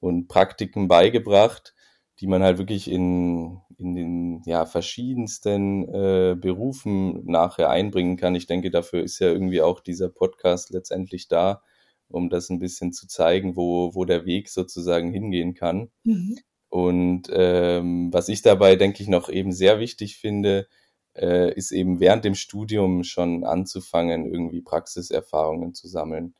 [0.00, 1.74] und Praktiken beigebracht,
[2.20, 8.36] die man halt wirklich in, in den ja, verschiedensten äh, Berufen nachher einbringen kann.
[8.36, 11.62] Ich denke, dafür ist ja irgendwie auch dieser Podcast letztendlich da,
[12.08, 15.90] um das ein bisschen zu zeigen, wo, wo der Weg sozusagen hingehen kann.
[16.04, 16.38] Mhm.
[16.72, 20.66] Und ähm, was ich dabei, denke ich, noch eben sehr wichtig finde,
[21.14, 26.34] äh, ist eben während dem Studium schon anzufangen, irgendwie Praxiserfahrungen zu sammeln.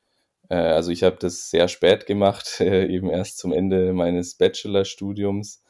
[0.49, 5.63] Äh, also ich habe das sehr spät gemacht, äh, eben erst zum Ende meines Bachelorstudiums.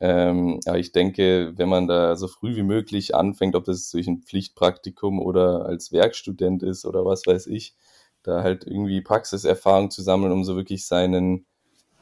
[0.00, 4.06] Ähm, aber ich denke, wenn man da so früh wie möglich anfängt, ob das durch
[4.08, 7.74] ein Pflichtpraktikum oder als Werkstudent ist oder was weiß ich,
[8.22, 11.44] da halt irgendwie Praxiserfahrung zu sammeln, um so wirklich seinen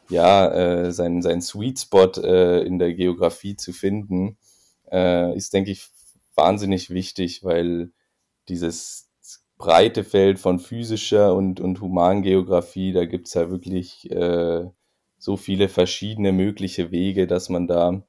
[0.09, 4.37] ja, äh, sein, sein Sweet Spot äh, in der Geografie zu finden,
[4.91, 5.89] äh, ist, denke ich,
[6.35, 7.91] wahnsinnig wichtig, weil
[8.49, 9.11] dieses
[9.57, 14.67] breite Feld von physischer und, und Humangeografie, da gibt's ja wirklich äh,
[15.19, 18.03] so viele verschiedene mögliche Wege, dass man da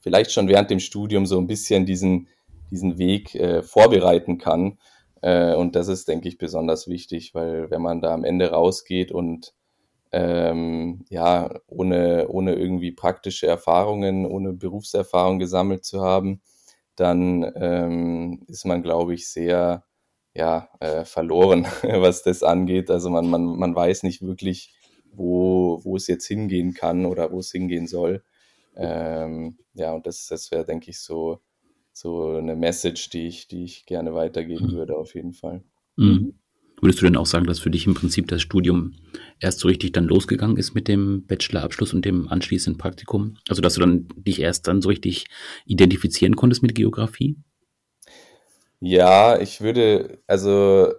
[0.00, 2.28] vielleicht schon während dem Studium so ein bisschen diesen,
[2.70, 4.78] diesen Weg äh, vorbereiten kann.
[5.20, 9.12] Äh, und das ist, denke ich, besonders wichtig, weil wenn man da am Ende rausgeht
[9.12, 9.52] und
[10.16, 16.40] ähm, ja, ohne, ohne irgendwie praktische Erfahrungen, ohne Berufserfahrung gesammelt zu haben,
[16.94, 19.84] dann ähm, ist man, glaube ich, sehr
[20.34, 22.90] ja, äh, verloren, was das angeht.
[22.90, 24.74] Also man, man, man weiß nicht wirklich,
[25.12, 28.24] wo, wo es jetzt hingehen kann oder wo es hingehen soll.
[28.74, 31.40] Ähm, ja, und das, das wäre, denke ich, so,
[31.92, 34.72] so eine Message, die ich, die ich gerne weitergeben mhm.
[34.72, 35.62] würde, auf jeden Fall.
[35.96, 36.38] Mhm.
[36.80, 38.94] Würdest du denn auch sagen, dass für dich im Prinzip das Studium
[39.40, 43.38] erst so richtig dann losgegangen ist mit dem Bachelorabschluss und dem anschließenden Praktikum?
[43.48, 45.26] Also, dass du dann dich erst dann so richtig
[45.64, 47.36] identifizieren konntest mit Geografie?
[48.80, 50.92] Ja, ich würde, also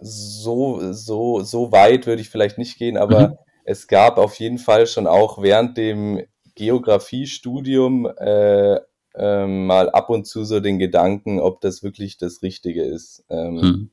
[0.00, 3.34] so, so, so weit würde ich vielleicht nicht gehen, aber mhm.
[3.64, 6.20] es gab auf jeden Fall schon auch während dem
[6.56, 8.80] Geografiestudium äh,
[9.14, 13.24] äh, mal ab und zu so den Gedanken, ob das wirklich das Richtige ist.
[13.30, 13.90] Ähm, mhm.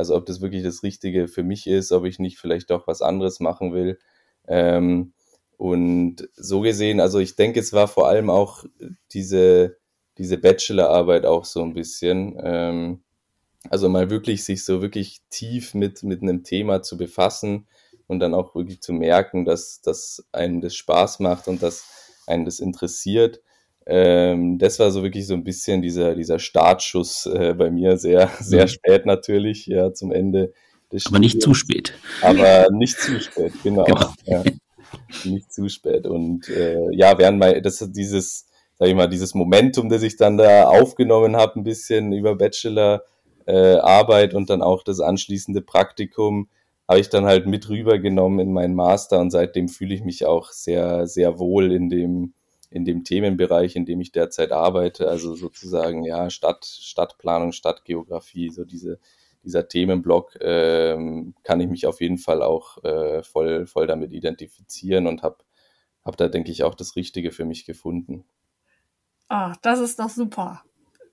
[0.00, 3.02] Also ob das wirklich das Richtige für mich ist, ob ich nicht vielleicht doch was
[3.02, 3.98] anderes machen will.
[4.48, 5.12] Ähm,
[5.58, 8.64] und so gesehen, also ich denke, es war vor allem auch
[9.12, 9.76] diese,
[10.16, 12.40] diese Bachelorarbeit auch so ein bisschen.
[12.42, 13.02] Ähm,
[13.68, 17.66] also mal wirklich sich so wirklich tief mit, mit einem Thema zu befassen
[18.06, 21.84] und dann auch wirklich zu merken, dass, dass einem das Spaß macht und dass
[22.26, 23.42] einen das interessiert.
[23.92, 28.30] Ähm, das war so wirklich so ein bisschen dieser, dieser Startschuss äh, bei mir, sehr,
[28.38, 28.68] sehr mhm.
[28.68, 30.52] spät natürlich, ja, zum Ende
[30.92, 31.94] des Aber nicht zu spät.
[32.22, 33.82] Aber nicht zu spät, genau.
[33.82, 34.14] genau.
[34.26, 34.44] Ja.
[35.24, 36.06] Nicht zu spät.
[36.06, 38.46] Und äh, ja, während mein, das dieses,
[38.78, 43.02] sag ich mal, dieses Momentum, das ich dann da aufgenommen habe, ein bisschen über Bachelor
[43.46, 46.48] äh, Arbeit und dann auch das anschließende Praktikum,
[46.88, 50.50] habe ich dann halt mit rübergenommen in meinen Master und seitdem fühle ich mich auch
[50.52, 52.34] sehr, sehr wohl in dem,
[52.70, 58.64] in dem Themenbereich, in dem ich derzeit arbeite, also sozusagen ja Stadt, Stadtplanung, Stadtgeografie, so
[58.64, 59.00] diese,
[59.42, 65.08] dieser Themenblock ähm, kann ich mich auf jeden Fall auch äh, voll, voll damit identifizieren
[65.08, 65.38] und habe
[66.04, 68.24] hab da, denke ich, auch das Richtige für mich gefunden.
[69.28, 70.62] Ah, das ist doch super.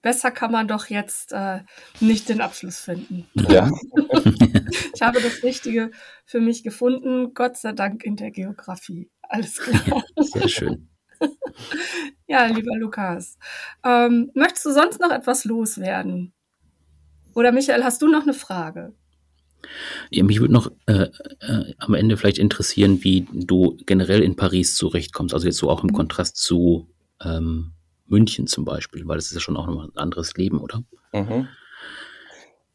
[0.01, 1.61] Besser kann man doch jetzt äh,
[1.99, 3.27] nicht den Abschluss finden.
[3.49, 3.69] Ja.
[4.93, 5.91] ich habe das Richtige
[6.25, 9.09] für mich gefunden, Gott sei Dank in der Geografie.
[9.23, 10.03] Alles klar.
[10.17, 10.89] Sehr schön.
[12.27, 13.37] ja, lieber Lukas.
[13.83, 16.33] Ähm, möchtest du sonst noch etwas loswerden?
[17.33, 18.93] Oder Michael, hast du noch eine Frage?
[20.09, 21.07] Ja, mich würde noch äh,
[21.39, 25.33] äh, am Ende vielleicht interessieren, wie du generell in Paris zurechtkommst.
[25.33, 25.95] Also jetzt so auch im mhm.
[25.95, 26.87] Kontrast zu
[27.23, 27.73] ähm,
[28.05, 30.83] München zum Beispiel, weil es ist ja schon auch noch ein anderes Leben, oder?
[31.13, 31.47] Mhm.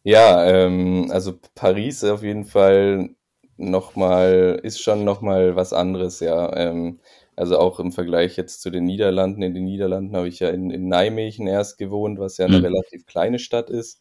[0.04, 3.10] Ja, ähm, also Paris auf jeden Fall
[3.56, 6.54] nochmal, ist schon nochmal was anderes, ja.
[6.56, 7.00] Ähm,
[7.42, 9.42] also auch im Vergleich jetzt zu den Niederlanden.
[9.42, 12.66] In den Niederlanden habe ich ja in, in Nijmegen erst gewohnt, was ja eine mhm.
[12.66, 14.00] relativ kleine Stadt ist.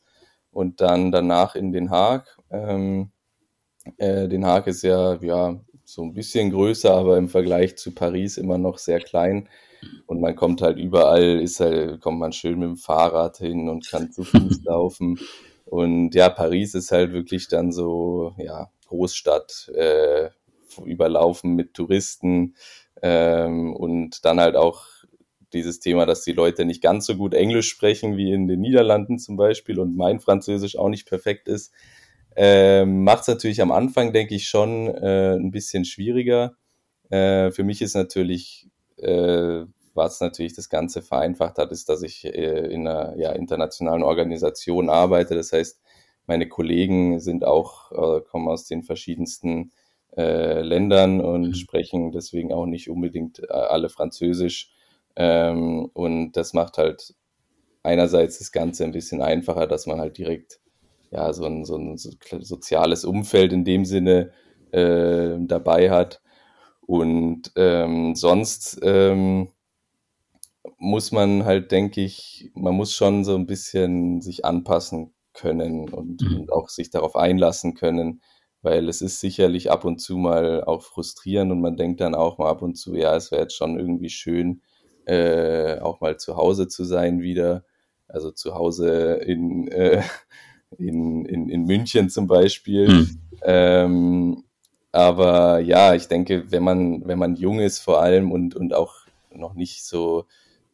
[0.52, 2.38] Und dann danach in Den Haag.
[2.52, 3.10] Ähm,
[3.98, 8.38] äh, Den Haag ist ja, ja so ein bisschen größer, aber im Vergleich zu Paris
[8.38, 9.50] immer noch sehr klein.
[10.06, 13.90] Und man kommt halt überall, ist halt, kommt man schön mit dem Fahrrad hin und
[13.90, 15.20] kann zu Fuß laufen.
[15.66, 20.30] Und ja, Paris ist halt wirklich dann so, ja, Großstadt, äh,
[20.86, 22.56] überlaufen mit Touristen.
[23.02, 24.86] Ähm, und dann halt auch
[25.54, 29.20] dieses Thema, dass die Leute nicht ganz so gut Englisch sprechen wie in den Niederlanden
[29.20, 31.74] zum Beispiel und mein Französisch auch nicht perfekt ist.
[32.36, 36.56] Ähm, Macht es natürlich am Anfang, denke ich, schon äh, ein bisschen schwieriger.
[37.10, 42.24] Äh, für mich ist natürlich, äh, was natürlich das Ganze vereinfacht hat, ist, dass ich
[42.24, 45.36] äh, in einer ja, internationalen Organisation arbeite.
[45.36, 45.82] Das heißt,
[46.26, 49.72] meine Kollegen sind auch, äh, kommen aus den verschiedensten
[50.18, 51.54] äh, Ländern und mhm.
[51.54, 54.72] sprechen deswegen auch nicht unbedingt äh, alle Französisch.
[55.16, 57.16] Ähm, und das macht halt
[57.84, 60.60] einerseits das Ganze ein bisschen einfacher, dass man halt direkt
[61.12, 64.32] ja so ein, so ein soziales Umfeld in dem Sinne
[64.72, 66.22] äh, dabei hat.
[66.82, 69.50] Und ähm, sonst ähm,
[70.78, 76.22] muss man halt, denke ich, man muss schon so ein bisschen sich anpassen können und,
[76.22, 76.42] mhm.
[76.42, 78.22] und auch sich darauf einlassen können,
[78.62, 82.38] weil es ist sicherlich ab und zu mal auch frustrierend und man denkt dann auch
[82.38, 84.62] mal ab und zu, ja, es wäre jetzt schon irgendwie schön,
[85.06, 87.64] äh, auch mal zu Hause zu sein wieder.
[88.08, 90.02] Also zu Hause in, äh,
[90.78, 92.88] in, in, in München zum Beispiel.
[92.88, 93.20] Hm.
[93.44, 94.44] Ähm,
[94.92, 98.96] aber ja, ich denke, wenn man, wenn man jung ist vor allem und, und auch
[99.34, 100.26] noch nicht so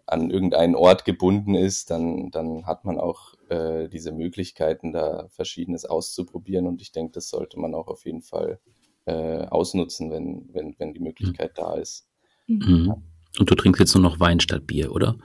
[0.08, 5.86] an irgendeinen Ort gebunden ist, dann, dann hat man auch äh, diese Möglichkeiten, da Verschiedenes
[5.86, 6.66] auszuprobieren.
[6.66, 8.60] Und ich denke, das sollte man auch auf jeden Fall
[9.06, 12.08] äh, ausnutzen, wenn, wenn, wenn die Möglichkeit da ist.
[12.48, 13.04] Mhm.
[13.38, 15.18] Und du trinkst jetzt nur noch Wein statt Bier, oder?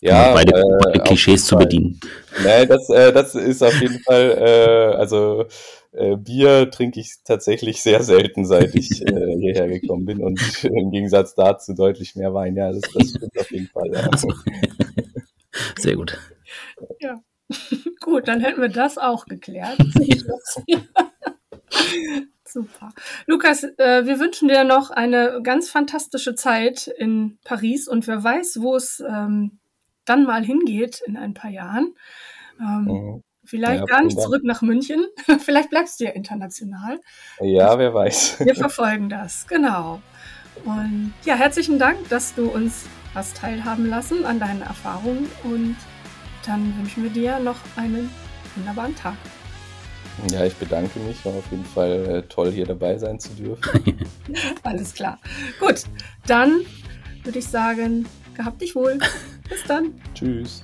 [0.00, 1.98] Ja, um beide, beide äh, Klischees zu bedienen.
[2.42, 5.46] Nee, das, äh, das ist auf jeden Fall, äh, also
[5.92, 9.06] äh, Bier trinke ich tatsächlich sehr selten, seit ich äh,
[9.44, 12.56] hierher gekommen bin und im Gegensatz dazu deutlich mehr Wein.
[12.56, 13.90] Ja, das, das stimmt auf jeden Fall.
[13.92, 14.08] Ja.
[14.10, 14.32] Also.
[15.78, 16.18] Sehr gut.
[16.98, 17.20] Ja,
[18.00, 19.78] gut, dann hätten wir das auch geklärt.
[22.44, 22.92] Super.
[23.26, 28.58] Lukas, äh, wir wünschen dir noch eine ganz fantastische Zeit in Paris und wer weiß,
[28.60, 29.58] wo es ähm,
[30.04, 31.94] dann mal hingeht in ein paar Jahren.
[32.60, 33.22] Ähm, mhm.
[33.44, 35.06] Vielleicht ja, gar nicht zurück nach München.
[35.44, 37.00] vielleicht bleibst du ja international.
[37.40, 38.40] Ja, wer weiß.
[38.40, 40.00] Wir verfolgen das, genau.
[40.64, 42.84] Und ja, herzlichen Dank, dass du uns
[43.14, 45.76] hast teilhaben lassen an deinen Erfahrungen und
[46.46, 48.10] dann wünschen wir dir noch einen
[48.56, 49.14] wunderbaren Tag.
[50.30, 51.24] Ja, ich bedanke mich.
[51.24, 53.96] War auf jeden Fall äh, toll, hier dabei sein zu dürfen.
[54.62, 55.18] Alles klar.
[55.58, 55.84] Gut,
[56.26, 56.60] dann
[57.24, 58.98] würde ich sagen, gehabt dich wohl.
[59.48, 60.00] Bis dann.
[60.14, 60.62] Tschüss.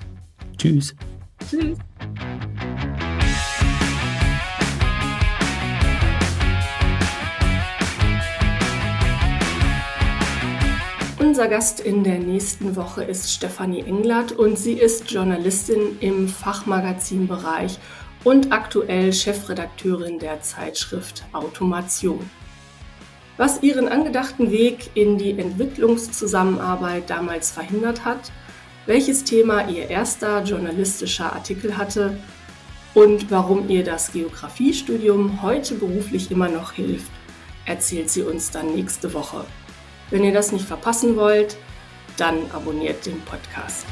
[0.56, 0.94] Tschüss.
[1.48, 1.78] Tschüss.
[11.30, 17.78] Unser Gast in der nächsten Woche ist Stefanie Englert und sie ist Journalistin im Fachmagazinbereich
[18.24, 22.28] und aktuell Chefredakteurin der Zeitschrift Automation.
[23.36, 28.32] Was ihren angedachten Weg in die Entwicklungszusammenarbeit damals verhindert hat,
[28.86, 32.18] welches Thema ihr erster journalistischer Artikel hatte
[32.92, 37.12] und warum ihr das Geografiestudium heute beruflich immer noch hilft,
[37.66, 39.44] erzählt sie uns dann nächste Woche.
[40.10, 41.56] Wenn ihr das nicht verpassen wollt,
[42.16, 43.86] dann abonniert den Podcast.